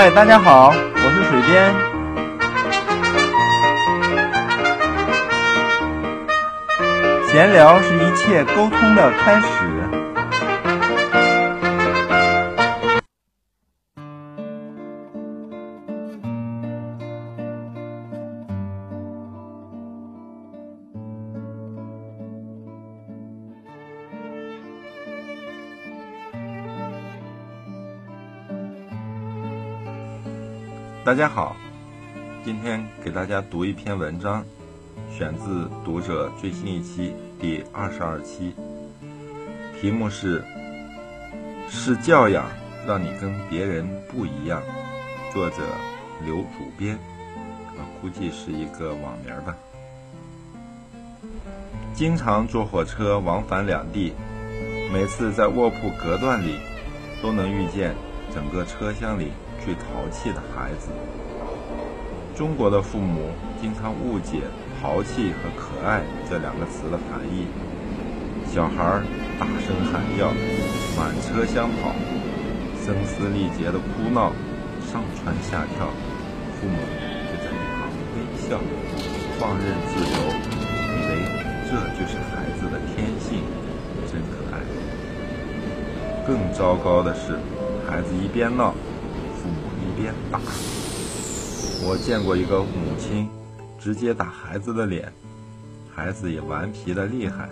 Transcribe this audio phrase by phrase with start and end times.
[0.00, 1.74] 嗨，大家好，我是水边。
[7.26, 9.57] 闲聊是一切沟通的开始。
[31.08, 31.56] 大家好，
[32.44, 34.44] 今天给大家读一篇文章，
[35.10, 38.52] 选自《读者》最新一期第二十二期，
[39.80, 40.44] 题目是
[41.66, 42.44] “是教养
[42.86, 44.62] 让你跟别人不一样”，
[45.32, 45.62] 作者
[46.26, 46.94] 刘主编，
[47.78, 49.56] 啊，估计是一个网名吧。
[51.94, 54.12] 经常坐火车往返两地，
[54.92, 56.58] 每次在卧铺隔断里，
[57.22, 57.94] 都能遇见
[58.30, 59.32] 整个车厢里。
[59.68, 60.88] 最淘气的孩子。
[62.34, 63.28] 中国的父母
[63.60, 64.40] 经常误解
[64.80, 67.44] “淘气”和“可爱”这两个词的含义。
[68.46, 69.02] 小孩
[69.38, 70.32] 大声喊叫，
[70.96, 71.92] 满车厢跑，
[72.80, 74.32] 声嘶力竭的哭闹，
[74.90, 75.88] 上蹿下跳，
[76.56, 76.78] 父母
[77.28, 78.58] 就在一旁微笑，
[79.38, 80.16] 放任自由，
[80.96, 81.28] 以为
[81.68, 83.44] 这就是孩子的天性，
[84.10, 84.64] 真可爱。
[86.26, 87.38] 更糟糕的是，
[87.86, 88.72] 孩子一边闹。
[90.30, 90.38] 打，
[91.84, 93.28] 我见过一个母亲
[93.78, 95.12] 直接打孩子的脸，
[95.94, 97.48] 孩子也顽皮的厉害，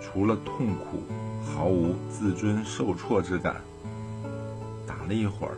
[0.00, 1.02] 除了痛苦，
[1.44, 3.56] 毫无自尊受挫之感。
[4.86, 5.56] 打了一会儿，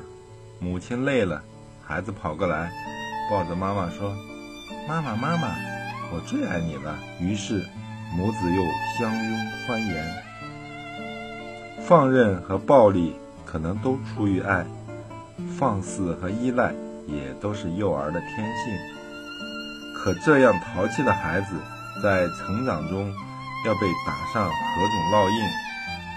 [0.59, 1.43] 母亲累了，
[1.85, 2.73] 孩子跑过来，
[3.31, 4.15] 抱着妈妈说
[4.89, 5.55] ：“妈妈，妈妈，
[6.13, 7.65] 我最爱你了。”于是
[8.17, 8.63] 母子又
[8.99, 10.05] 相拥欢颜。
[11.83, 14.67] 放任和暴力可能都出于爱。
[15.59, 16.75] 放肆和依赖
[17.07, 18.77] 也都是幼儿的天性，
[19.97, 21.57] 可这样淘气的孩子，
[22.03, 23.11] 在成长中
[23.65, 25.39] 要被打上何种烙印，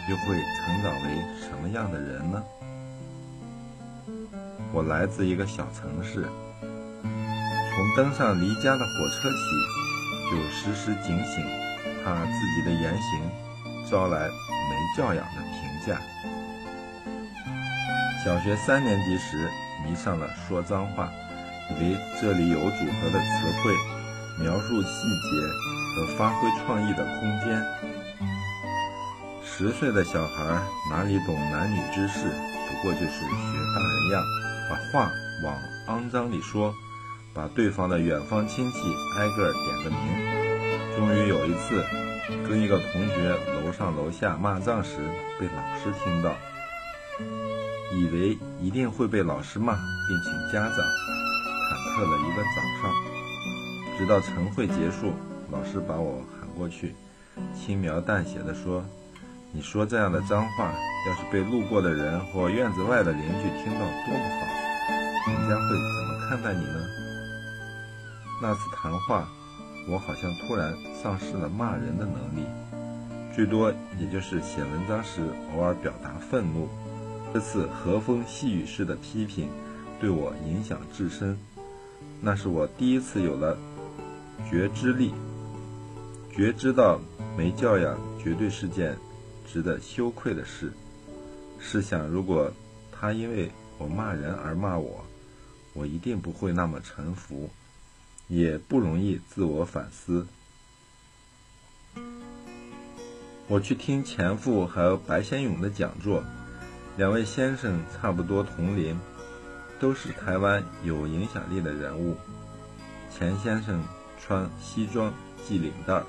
[0.09, 2.43] 又会成长为什么样的人呢？
[4.73, 6.27] 我来自一个小城市，
[6.61, 9.37] 从登上离家的火车起，
[10.29, 11.45] 就时时警醒，
[12.03, 13.21] 怕自己的言行
[13.89, 15.97] 招来没教养的评价。
[18.25, 19.49] 小学三年级时，
[19.85, 21.09] 迷上了说脏话，
[21.69, 23.73] 以为这里有组合的词汇，
[24.43, 24.87] 描述细
[25.23, 25.29] 节
[25.95, 27.65] 和发挥创意的空间。
[29.41, 33.25] 十岁的小孩哪里懂男女之事，不过就是学
[33.73, 34.23] 大人样，
[34.69, 35.09] 把话
[35.45, 35.57] 往
[35.87, 36.73] 肮脏里说，
[37.33, 38.79] 把对方的远方亲戚
[39.17, 39.97] 挨个点个名。
[40.97, 41.85] 终于有一次，
[42.47, 44.97] 跟一个同学楼上楼下骂脏时，
[45.39, 46.35] 被老师听到。
[47.91, 55.13] 以为一定会被老师骂，并请家长，忐忑了一个早上，直到晨会结束，
[55.51, 56.95] 老师把我喊过去，
[57.53, 58.83] 轻描淡写的说
[59.51, 60.71] ：“你说这样的脏话，
[61.07, 66.79] 要是被路过的人或院子外的邻居听到，多不好，人家会怎么看待你呢？”
[68.41, 69.27] 那次谈话，
[69.89, 72.45] 我好像突然丧失了骂人的能力，
[73.35, 75.21] 最多也就是写文章时
[75.53, 76.69] 偶尔表达愤怒。
[77.31, 79.49] 这次和风细雨式的批评，
[79.99, 81.37] 对我影响至深。
[82.21, 83.57] 那是我第一次有了
[84.49, 85.13] 觉知力，
[86.35, 86.99] 觉知到
[87.37, 88.97] 没教养绝对是件
[89.47, 90.73] 值得羞愧的事。
[91.59, 92.51] 试想，如果
[92.91, 95.05] 他因为我骂人而骂我，
[95.73, 97.49] 我一定不会那么臣服，
[98.27, 100.25] 也不容易自我反思。
[103.47, 106.23] 我去听钱父和白先勇的讲座。
[106.99, 108.99] 两位先生差不多同龄，
[109.79, 112.17] 都是台湾有影响力的人物。
[113.09, 113.81] 钱先生
[114.19, 116.03] 穿西装系领带，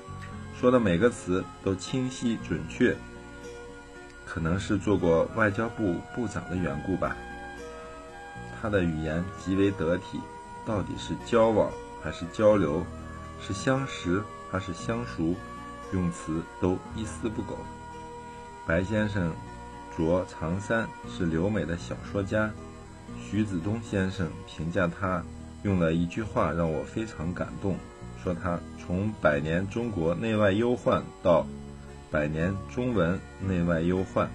[0.59, 2.93] 说的每个词都清晰准确，
[4.25, 7.15] 可能是做过外交部部长的缘故吧。
[8.61, 10.19] 他的语言极为得体，
[10.65, 11.71] 到底是交往
[12.03, 12.85] 还是交流，
[13.39, 14.21] 是相识
[14.51, 15.35] 还是相熟，
[15.93, 17.57] 用词都一丝不苟。
[18.67, 19.31] 白先生。
[19.95, 22.49] 卓长三是留美的小说家，
[23.19, 25.23] 徐子东先生评价他
[25.63, 27.75] 用了一句话让我非常感动，
[28.23, 31.45] 说他从百年中国内外忧患到
[32.09, 34.29] 百年中文内外忧患。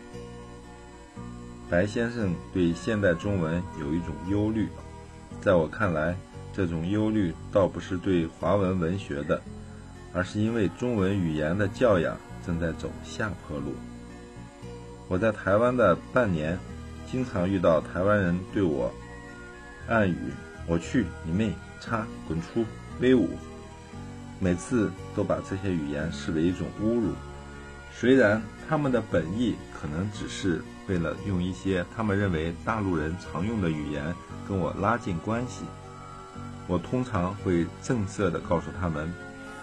[1.69, 4.69] 白先生对现代中文有一种忧虑，
[5.41, 6.14] 在我看来，
[6.53, 9.43] 这种忧虑倒不是对华文文学的，
[10.12, 12.17] 而是因为中文语言的教养
[12.47, 13.73] 正在走下坡路。
[15.08, 16.58] 我在台湾的半年，
[17.11, 18.93] 经常遇到台湾人对我
[19.88, 20.17] 暗语
[20.67, 22.64] “我去你妹，叉滚出，
[23.00, 23.31] 威武”，
[24.41, 27.12] 每次都把这些语言视为一种侮辱。
[27.93, 34.14] 虽然他们的本意可能只是为了用一些他们认为大陆人常用的语言
[34.47, 35.64] 跟我拉近关系，
[36.67, 39.08] 我通常会正色地告诉他们，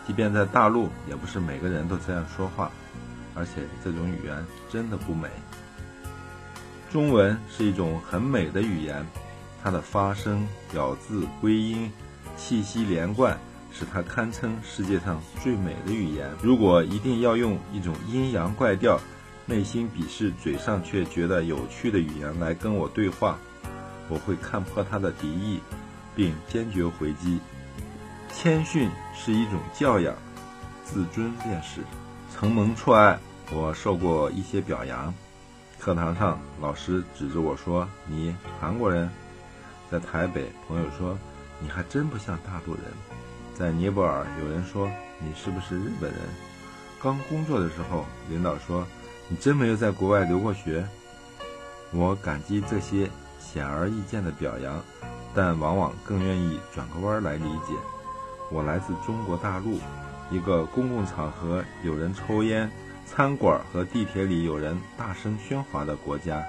[0.07, 2.71] 即便在大陆，也不是每个人都这样说话，
[3.35, 5.27] 而且这种语言真的不美。
[6.91, 9.05] 中文是一种很美的语言，
[9.63, 11.91] 它的发声、咬字、归音、
[12.37, 13.37] 气息连贯。
[13.75, 16.29] 使它堪称世界上最美的语言。
[16.43, 18.99] 如果一定要用一种阴阳怪调、
[19.47, 23.35] 内心鄙视、嘴上却觉得有趣的语言来跟我对话，
[24.09, 25.59] 我会看破他的敌意，
[26.15, 27.39] 并坚决回击。
[28.31, 30.13] 谦逊是一种教养，
[30.85, 31.81] 自尊便是。
[32.33, 33.17] 承蒙错爱，
[33.51, 35.13] 我受过一些表扬。
[35.79, 39.07] 课堂上，老师指着我说：“你韩国人。”
[39.89, 41.15] 在台北，朋友说
[41.61, 42.83] ：“你还真不像大陆人。”
[43.53, 44.89] 在尼泊尔，有人说
[45.19, 46.19] 你是不是日本人？
[47.01, 48.85] 刚工作的时候，领导说
[49.29, 50.85] 你真没有在国外留过学。
[51.91, 53.09] 我感激这些
[53.39, 54.81] 显而易见的表扬，
[55.35, 57.73] 但往往更愿意转个弯来理解。
[58.51, 59.79] 我来自中国大陆，
[60.31, 62.69] 一个公共场合有人抽烟、
[63.05, 66.43] 餐馆和地铁里有人大声喧哗的国家。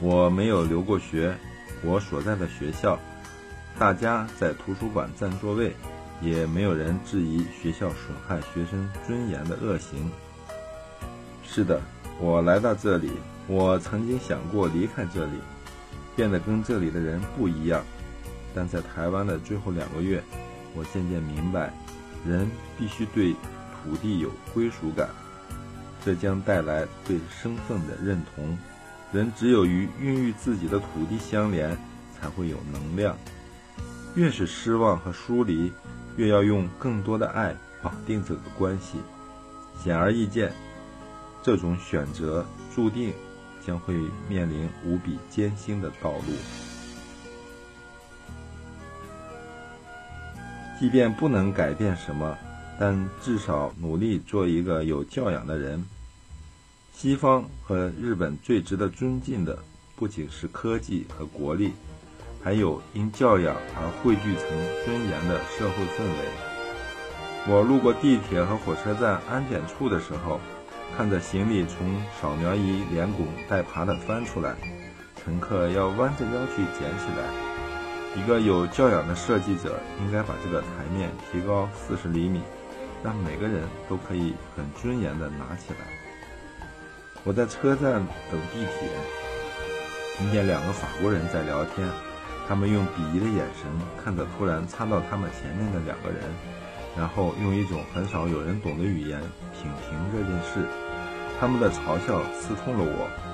[0.00, 1.36] 我没有留过学，
[1.82, 2.98] 我所在的学校。
[3.78, 5.74] 大家在图书馆占座位，
[6.20, 10.10] 也没有人质疑学校损害学生尊严的恶行。
[11.42, 11.80] 是的，
[12.20, 13.10] 我来到这里，
[13.48, 15.32] 我曾经想过离开这里，
[16.14, 17.84] 变得跟这里的人不一样。
[18.54, 20.22] 但在台湾的最后两个月，
[20.74, 21.72] 我渐渐明白，
[22.26, 25.08] 人必须对土地有归属感，
[26.04, 28.58] 这将带来对身份的认同。
[29.12, 31.78] 人只有与孕育自己的土地相连，
[32.18, 33.16] 才会有能量。
[34.16, 35.72] 越是失望和疏离，
[36.16, 38.98] 越要用更多的爱绑定这个关系。
[39.82, 40.52] 显而易见，
[41.42, 42.44] 这种选择
[42.74, 43.12] 注定
[43.64, 43.94] 将会
[44.28, 46.63] 面临无比艰辛的道路。
[50.84, 52.36] 即便不能改变什么，
[52.78, 55.82] 但至少努力做一个有教养的人。
[56.92, 59.58] 西方和日本最值得尊敬的，
[59.96, 61.72] 不仅是科技和国力。
[62.42, 64.46] 还有因教养而汇聚成
[64.84, 67.48] 尊严的社会氛围。
[67.48, 70.38] 我路过地铁和火车站安检处的时候，
[70.98, 71.78] 看着行李从
[72.20, 74.54] 扫描仪连滚带爬地翻出来，
[75.24, 77.43] 乘客要弯着腰去捡起来。
[78.16, 80.66] 一个有教养的设计者应该把这个台
[80.96, 82.40] 面提高四十厘米，
[83.02, 85.78] 让每个人都可以很尊严地拿起来。
[87.24, 88.88] 我在车站等地铁，
[90.16, 91.88] 听见两个法国人在聊天。
[92.46, 93.70] 他们用鄙夷的眼神
[94.04, 96.20] 看着突然插到他们前面的两个人，
[96.94, 99.18] 然后用一种很少有人懂的语言
[99.54, 100.68] 品评这件事。
[101.40, 103.33] 他们的嘲笑刺痛了我。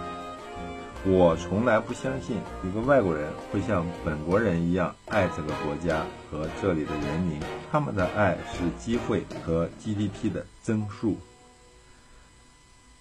[1.07, 7.41] 我从来不相信一个外国人会像本国人一样爱这个国家和这里的人民。
[7.73, 11.17] 他们的爱是机会和 GDP 的增速。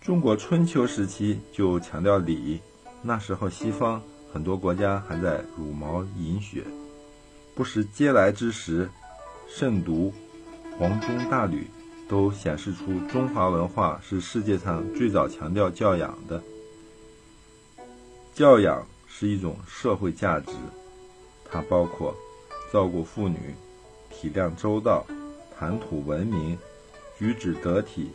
[0.01, 2.61] 中国春秋时期就强调礼，
[3.01, 4.01] 那时候西方。
[4.31, 6.63] 很多国家还在茹毛饮血，
[7.55, 8.87] 不识嗟来之时，
[9.47, 10.13] 慎独、
[10.77, 11.65] 黄钟大吕
[12.07, 16.39] 都显示出中华文化是世界上最早强调教养的。
[18.39, 20.53] 教养是一种社会价值，
[21.51, 22.15] 它包括
[22.71, 23.53] 照顾妇女、
[24.09, 25.05] 体谅周到、
[25.53, 26.57] 谈吐文明、
[27.17, 28.13] 举止得体、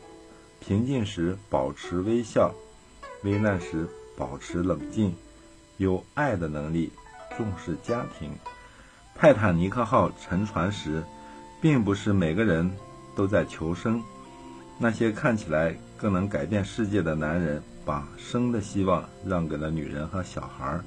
[0.61, 2.55] 平静时保持微笑、
[3.23, 5.15] 危难时保持冷静。
[5.77, 6.91] 有爱的能力，
[7.37, 8.35] 重视家庭。
[9.15, 11.05] 泰坦尼克号沉船时，
[11.61, 12.75] 并不是每个人
[13.15, 14.03] 都在求生。
[14.79, 20.79] 那些看起来更能改变世界的男人，把生的希望让给了女人和小孩；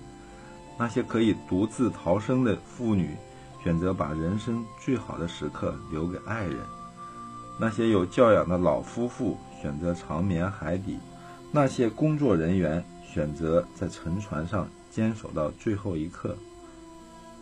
[0.77, 3.15] 那些可以独自逃生的妇女，
[3.63, 6.59] 选择把人生最好的时刻留给爱人；
[7.59, 10.97] 那些有教养的老夫妇选择长眠海底；
[11.51, 14.67] 那些工作人员选择在沉船上。
[14.89, 16.35] 坚守到最后一刻。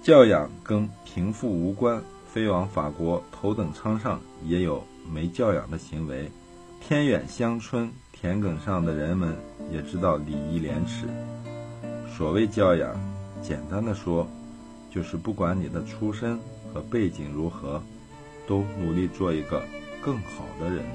[0.03, 2.03] 教养跟贫富无关。
[2.27, 6.29] 飞往法国头等舱上也有没教养的行为。
[6.87, 9.35] 偏远乡村田埂上的人们
[9.71, 11.07] 也知道礼义廉耻。
[12.15, 12.95] 所谓教养，
[13.41, 14.27] 简单的说，
[14.91, 16.39] 就是不管你的出身
[16.71, 17.81] 和背景如何，
[18.45, 19.63] 都努力做一个
[19.99, 20.85] 更好的人。